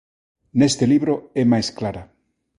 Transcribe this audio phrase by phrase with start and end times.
[0.59, 2.03] Neste libro é máis clara.